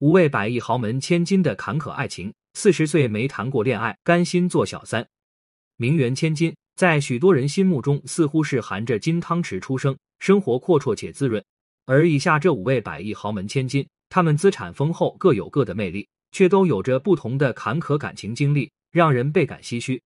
[0.00, 5.08] 五位百亿豪门千金的坎坷爱情，四十岁没谈过恋爱，甘心做小三。
[5.76, 11.42] 名媛千金在许多人心目中似乎是含着金汤匙出生，生活阔绰且滋润。
[11.86, 20.02] 而以下这五位百亿豪门千金，他们资产丰厚，各有各的魅力，却都有着不同的坎坷感情经历，让人倍感唏嘘。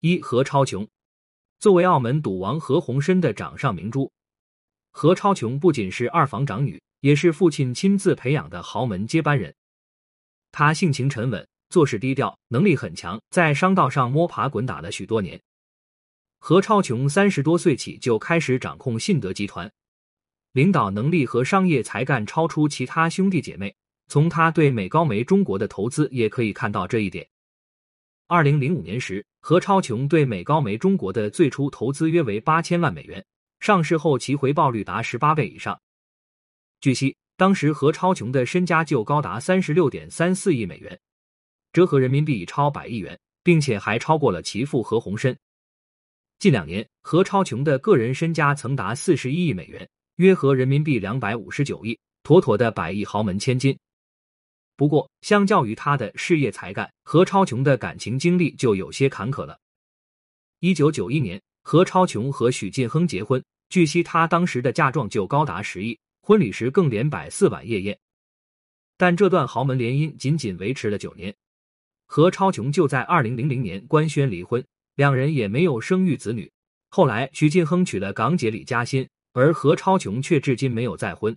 [0.00, 0.86] 一何超琼，
[1.58, 4.12] 作为澳门赌王何鸿燊的掌上明珠，
[4.90, 6.78] 何超琼不仅是二房长女。
[7.04, 9.54] 也是父亲亲自培养的豪门接班人。
[10.50, 15.38] 他性情沉稳，做事低调，能力很强，在商道上摸爬滚打了许多年。
[16.38, 19.70] 何超琼三十多岁起就开始掌控信德集团，
[20.52, 23.76] 领导能力和商业才干超出其他兄弟姐妹。
[24.08, 27.28] 从他对美高梅中国的投资也可以看到这一点。
[28.28, 33.22] 二零零五年时，何超琼对美高梅中国的最初投资约为八千万美元，
[33.60, 35.78] 上市后其回报率达十八倍以上。
[36.84, 41.00] 据悉，当时何超琼的身家就高达三十六点三四亿美元，
[41.72, 45.34] 折合人民币超百亿元，并且还超过了其父何鸿燊。
[46.38, 53.74] 近两年，何超琼的个人身家曾达四十一亿美元，约合人民币两百五十九亿，妥妥的百亿豪门千金。
[54.76, 59.58] 不过，相较于他的事业才干，何超琼的感情经历就有些坎坷了。
[60.60, 65.98] 一九九一年，何超琼和许晋亨结婚，据悉他当时的嫁妆就高达十亿。
[66.26, 67.98] 婚礼时更连摆四晚夜宴，
[68.96, 71.34] 但这段豪门联姻仅仅维持了九年，
[72.06, 76.50] 何超琼就在二零零零年官宣离婚，两人也没有生育子女。
[76.88, 81.36] 后来许晋亨娶了港姐李嘉欣，而何超琼却至今没有再婚。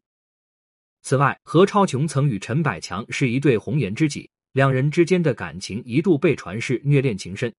[1.02, 7.54] 此外，何超琼曾与陈百强是一对红颜知己，两人之间的感情一度被传是虐恋情深。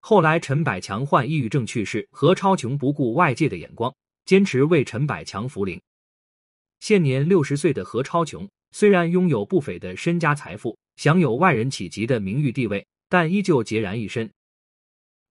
[0.00, 5.80] 后来陈百强患抑郁症去世，何超琼不顾外界的眼光，坚持为陈百强扶灵。
[6.84, 14.30] 现年六十岁的何超琼，虽然拥有不菲的身家财富，享有外人企及的名誉地位，但依旧孑然一身。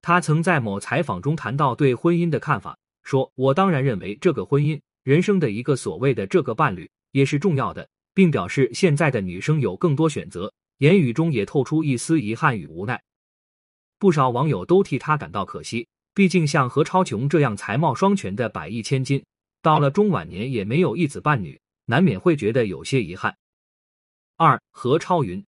[0.01, 12.99] 他曾在某采访中谈到对婚姻的看法，说：“我当然认为这个婚姻，人生的一个所谓的这个伴侣也是重要的，并表示现在的女生有更多选择。”言语中也透出一丝遗憾与无奈。
[13.99, 19.23] 不少网友都替他感到可惜，毕竟像何超琼这样才貌双全的百亿千金。
[19.63, 23.37] 到了中晚年也没有一子半女，难免会觉得有些遗憾。
[24.35, 25.41] 二何超云，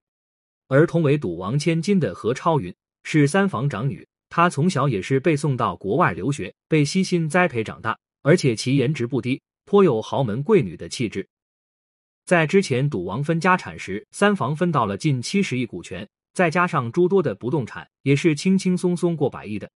[0.69, 11.27] 而同为赌王千金的何超云是三房长女，她从小也是被送到国外留学，被悉心栽培长大，而且其颜值不低，颇有豪门贵女的气质。
[12.23, 19.69] 在之前赌王分家产时，三房分到了近七十亿股权，再加上诸多的不动产，也是轻轻松松过百亿的。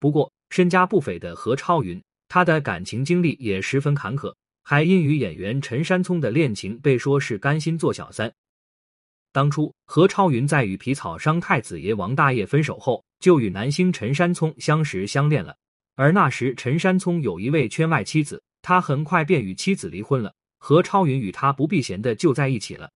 [0.00, 2.02] 不过身家不菲的何超云。
[2.28, 8.32] 他的感情经历也十分坎坷，还因与演员陈山聪的恋情被说是甘心做小三。
[9.32, 15.54] 当初何超云在与皮草商太子爷王大业分手后，就与男星陈山聪相识相恋了。
[15.94, 20.32] 而那时陈山聪有一位圈外妻子，他很快便与妻子离婚了。
[20.58, 22.90] 何超云与他不避嫌的就在一起了。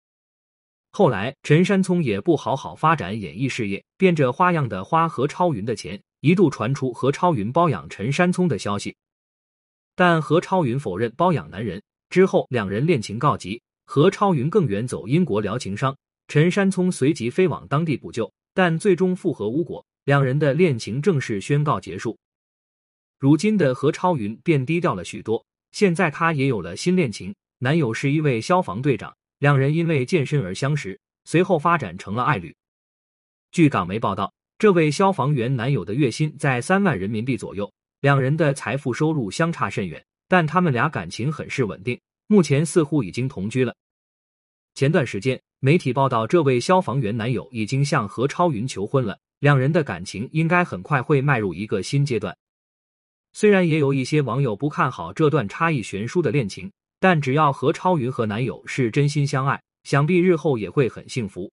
[0.90, 8.96] 后来陈山聪也不好好发展演艺事业，变着花样的花何超云的钱，一度传出何超云包养陈山聪的消息。
[9.98, 15.96] 但何超云否认包养男人，之后两人恋情告急，何超云更远走英国聊情商，
[16.28, 22.16] 陈山聪随即飞往当地补救，但最终复合无果，两人的恋情正式宣告结束。
[23.18, 32.54] 如今的何超云变低调了许多，现在她也有了新恋情，男友是一位消防队长，两人因为健身而相识，随后发展成了爱侣。
[33.50, 37.68] 据港媒报道，这位消防员男友的月薪在三万人民币左右。
[38.00, 43.74] 两人的财富收入相差甚远，但他们俩感情很是稳定，目前似乎已经同居了。
[44.74, 52.36] 前段时间，媒体报道这位消防员男友已经向何超云求婚了，两人的感情应该很快会迈入一个新阶段。
[53.32, 56.70] 虽然也有一些网友不看好这段差异悬殊的恋情，
[57.00, 61.50] 但只要何超云和男友是真心相爱，想必日后也会很幸福。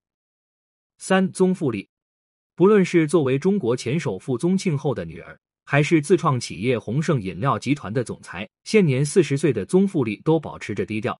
[0.99, 1.89] 三宗馥莉，
[2.55, 5.39] 不论是作为中国前首富宗庆后的女儿。
[5.65, 11.19] 还是自创企业宏盛饮料集团的总裁，现年四十岁的宗馥莉都保持着低调。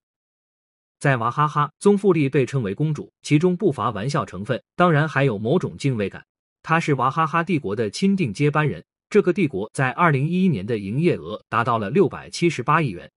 [0.98, 6.24] 在娃哈哈，宗馥莉被称为公主，其中不乏玩笑成分，当然还有某种敬畏感。
[6.62, 13.10] 她是娃哈哈帝国的钦定接班人，这个帝国在二零一一年的营业额达到了六百七十八亿元。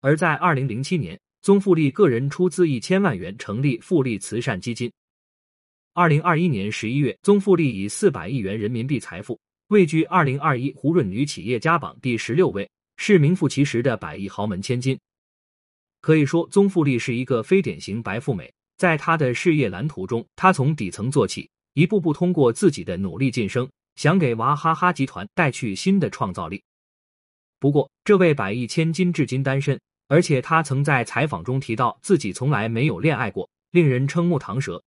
[0.00, 4.92] 而在二零零七年，宗馥莉个人出资一千万元成立馥莉慈善基金。
[5.92, 9.40] 二零二一年十一月，宗馥莉以四百亿元人民币财富。
[9.68, 14.96] 位居二零二一胡润女企业家榜第十六位，是名副其实的百亿豪门千金。
[16.00, 18.52] 可以说，宗馥莉是一个非典型白富美。
[18.76, 26.62] 在她的事业蓝图中，她从底层做起，一步步通过自己的努力晋升，想给娃哈哈集团带去新的创造力。
[27.58, 34.80] 不过，这位百亿千金至今单身，而且她曾在采访中提到自己从来没有恋爱过，令人瞠目堂舌。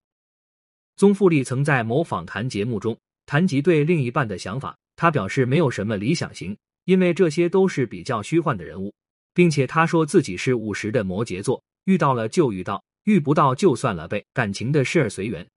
[0.96, 2.98] 宗馥莉曾在某访谈节目中
[3.30, 8.92] 谈及对另一半的想法，他表示没有什么理想型，因为这些都是比较虚幻的人物，
[9.36, 15.48] 并且他说自己是五十的摩羯座，遇到了就遇到，遇不到就算了呗，感情的事儿随缘。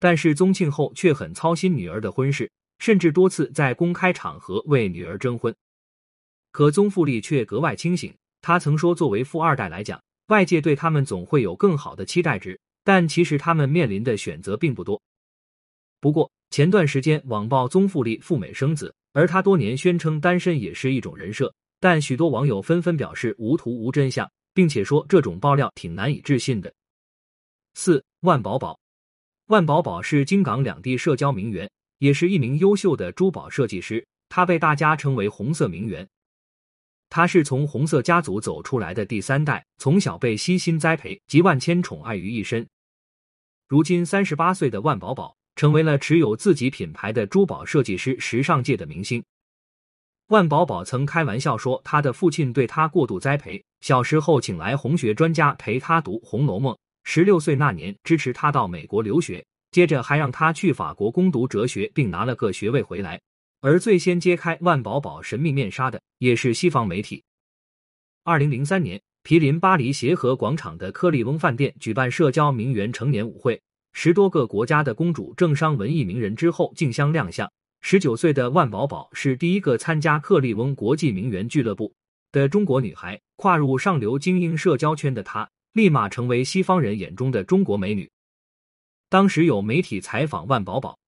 [0.00, 2.50] 但是宗庆后却很操心女儿的婚事，
[2.80, 5.54] 甚至多次在公开场合为女儿征婚。
[6.50, 15.00] 可宗馥莉却格外清醒，他曾说：“作为富二代来讲，外界对他们总会有更好的期待值，但其实他们面临的选择并不多。”
[16.02, 21.50] 不过前段时间网曝宗馥莉赴美生子，而她多年宣称单身也是一种人设，
[21.80, 26.70] 但许多网友纷纷表示无图无真相，并且说这种爆料挺难以置信的。
[27.72, 28.78] 四万宝宝，
[29.46, 31.70] 万宝宝是京港两地社交名媛，
[32.00, 36.06] 也是一名优秀的珠宝设计师，他被大家称为“红色名媛”。
[37.08, 42.68] 他是从红色家族走出来的第三代，从小被悉心栽培，集万千宠爱于一身。
[43.68, 49.22] 如今三十八岁的万宝宝，成为了持有自己品牌的珠宝设计师，时尚界的明星。
[50.26, 56.74] 万宝宝曾开玩笑说，他的父亲对他过度栽培，小时候请来红学专家陪他读《红楼梦》，
[57.04, 63.20] 十六岁那年支持他到美国留学，接着还让他去法国攻读哲学，并拿了个学位回来。
[63.60, 67.22] 而最先揭开万宝宝神秘面纱的，也是西方媒体。
[68.24, 77.50] 二零零三年，毗邻巴黎协和广场的克利翁饭店举办社交名媛成年舞会，十多个国家的公主、政商、文艺名人之后竞相亮相。
[77.80, 81.92] 十九岁的万宝宝是第一个参加克利翁国际名媛俱乐部
[82.30, 88.10] 的中国女孩，跨入上流精英社交圈的她，立马成为西方人眼中的中国美女。
[89.08, 90.98] 当时有媒体采访万宝宝，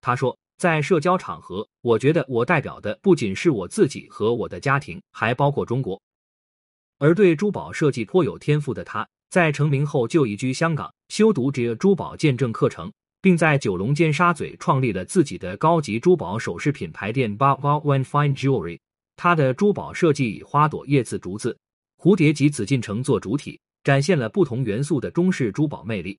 [0.00, 0.38] 她说。
[0.58, 6.02] 在社交场合，我觉得我代表的不仅是我自己和我的家庭，还包括中国。
[6.98, 18.78] 而对珠宝设计颇有天赋的她，在成名后就移居香港，修读这珠宝鉴证课程，并在九龙尖沙咀创立了自己的高级珠宝首饰品牌店 Bob One Fine Jewelry。
[19.16, 21.56] 他的珠宝设计以花朵、叶子、竹子、
[21.98, 26.18] 蝴蝶及紫禁城做主体，展现了不同元素的中式珠宝魅力。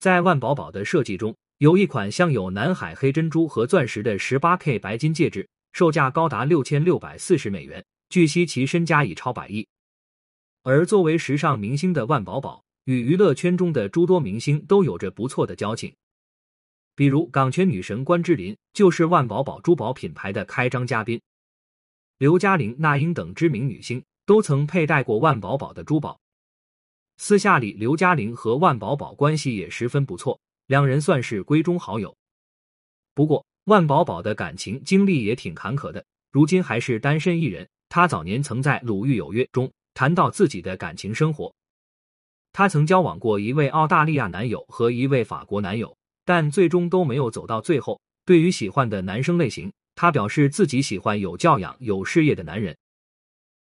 [0.00, 1.34] 在万宝宝的设计中。
[1.58, 7.84] 有一款镶有南海黑珍珠和钻石的十八 K 白金戒指，售价高达六千六百四十美元。
[8.10, 9.66] 据悉，其身家已超百亿。
[10.68, 15.90] 而作为时尚明星的万宝宝，与娱乐圈中的诸多明星都有着不错的交情。
[16.94, 21.18] 比如港圈女神关之琳就是万宝宝珠宝品牌的开张嘉宾，
[22.18, 26.20] 刘嘉玲、那英等知名女星都曾佩戴过万宝宝的珠宝。
[27.16, 30.38] 私下里，刘嘉玲和万宝宝关系也十分不错。
[30.66, 32.14] 两人算是闺中好友，
[33.14, 37.66] 不过万宝宝的感情经历也挺坎坷的，如今还是单身一人。
[37.88, 41.52] 他早年曾在《鲁豫有约》中谈到自己的感情生活，
[42.52, 48.00] 他曾交往过一位澳大利亚男友和一位法国男友，但最终都没有走到最后。
[48.24, 52.78] 对于喜欢的男生类型，他表示自己喜欢有教养、有事业的男人。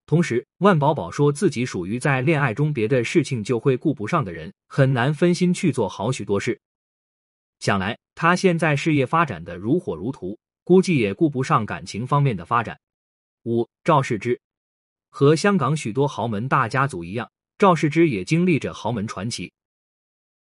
[0.06, 6.62] 同时，万宝宝说自己属于在恋爱中别的事情就会顾不上的人，很难分心去做好许多事。
[7.60, 12.80] 想来他现在事业发展的如火如荼，估计也顾不上感情方面的发展。
[13.46, 14.40] 五赵世之
[15.10, 19.52] 和香港许多豪门大家族一样，赵世之也经历着豪门传奇。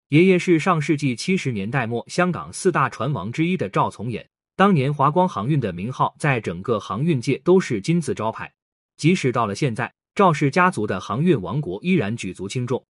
[0.09, 8.51] 爷爷是上世纪七十年代末香港四大船王之一的赵从衍，当年华光航运的名号在整个航运界都是金字招牌。
[8.97, 12.85] 即使到了现在，赵氏家族的航运王国依然举足轻重。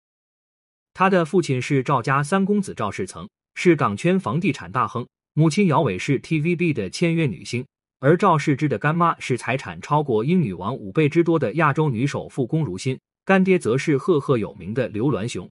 [0.94, 3.28] 他的父亲是赵家三公子赵世曾。
[3.60, 7.66] 是港圈房地产大亨，母亲姚伟是 TVB 的签约女星，
[8.00, 15.50] 而赵世之的干妈是财产超过英女王五倍之多的亚洲女首富龚如心，干爹则是赫赫有名的刘銮雄。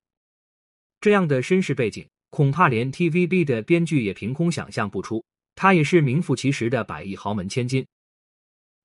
[1.02, 5.24] 这样的身世背景，恐怕连 TVB 的编剧也凭空想象不出，
[5.56, 7.86] 他也是名副其实的百亿豪门千金。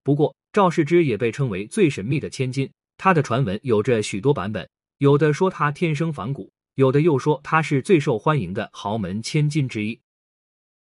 [0.02, 6.50] 不过，赵世之也被称为最神秘的千金，他的传闻有着许多版本，有的说他天生反骨。
[6.74, 10.00] 有的又说他是最受欢迎的豪门千金之一，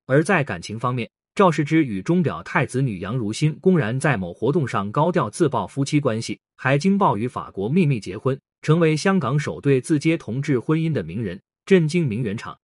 [0.07, 12.59] 而在感情方面，赵世之与钟表太子女杨如新公然在某活动上高调自曝夫妻关系，还惊爆与法国秘密结婚，成为香港首对自接同志婚姻的名人，震惊名媛场。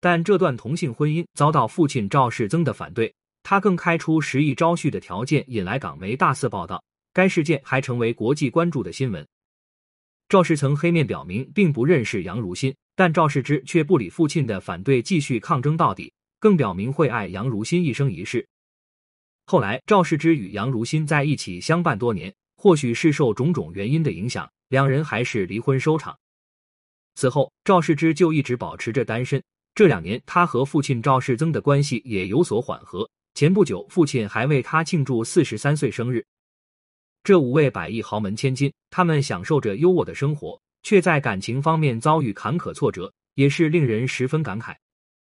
[0.00, 6.82] 但这段同性婚姻遭到父亲赵世增的反对，他更开出十亿招婿的条件，引来港媒大肆报道。
[7.12, 9.24] 该事件还成为国际关注的新闻。
[10.28, 18.46] 赵世曾黑面表明并不认识杨如新，但赵世之却不理父亲的反对，继续抗争到底，更表明会爱杨如新一生一世。
[19.46, 26.18] 后来，赵世之与杨如新在一起相伴多年，或许是受种种原因的影响，两人还是离婚收场。
[27.14, 29.42] 此后，赵世之就一直保持着单身。
[29.74, 33.08] 这两年，他和父亲赵世增的关系也有所缓和。
[33.34, 36.24] 前不久，父亲还为他庆祝四十三岁生日。
[37.24, 44.76] 这五位百亿豪门千金，他们享受着优渥的生活，却在感情方面遭遇坎坷挫折，也是令人十分感慨。